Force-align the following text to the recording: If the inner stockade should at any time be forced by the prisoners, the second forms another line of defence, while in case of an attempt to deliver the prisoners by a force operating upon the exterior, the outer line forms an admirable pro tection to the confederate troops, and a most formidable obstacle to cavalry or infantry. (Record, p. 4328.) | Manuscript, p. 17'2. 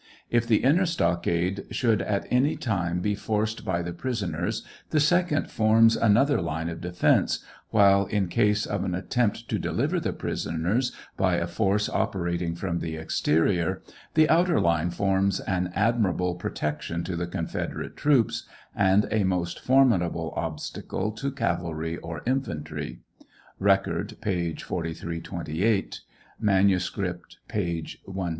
If 0.31 0.47
the 0.47 0.63
inner 0.63 0.87
stockade 0.87 1.65
should 1.69 2.01
at 2.01 2.25
any 2.31 2.55
time 2.55 3.01
be 3.01 3.13
forced 3.13 3.63
by 3.63 3.83
the 3.83 3.93
prisoners, 3.93 4.65
the 4.89 4.99
second 4.99 5.51
forms 5.51 5.95
another 5.95 6.41
line 6.41 6.69
of 6.69 6.81
defence, 6.81 7.45
while 7.69 8.07
in 8.07 8.27
case 8.27 8.65
of 8.65 8.83
an 8.83 8.95
attempt 8.95 9.47
to 9.47 9.59
deliver 9.59 9.99
the 9.99 10.11
prisoners 10.11 10.91
by 11.17 11.35
a 11.35 11.45
force 11.45 11.87
operating 11.87 12.53
upon 12.57 12.79
the 12.79 12.95
exterior, 12.95 13.83
the 14.15 14.27
outer 14.27 14.59
line 14.59 14.89
forms 14.89 15.39
an 15.41 15.71
admirable 15.75 16.33
pro 16.33 16.49
tection 16.49 17.05
to 17.05 17.15
the 17.15 17.27
confederate 17.27 17.95
troops, 17.95 18.47
and 18.75 19.05
a 19.11 19.23
most 19.23 19.59
formidable 19.59 20.33
obstacle 20.35 21.11
to 21.11 21.29
cavalry 21.31 21.97
or 21.97 22.23
infantry. 22.25 23.01
(Record, 23.59 24.17
p. 24.19 24.55
4328.) 24.55 26.01
| 26.21 26.39
Manuscript, 26.39 27.37
p. 27.47 27.83
17'2. 28.07 28.29